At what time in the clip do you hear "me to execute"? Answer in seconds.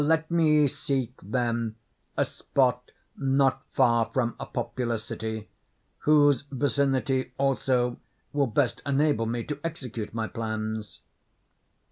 9.27-10.11